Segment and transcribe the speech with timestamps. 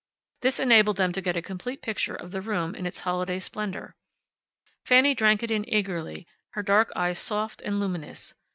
[0.41, 3.93] This enabled them to get a complete picture of the room in its holiday splendor.
[4.83, 8.33] Fanny drank it in eagerly, her dark eyes soft and luminous.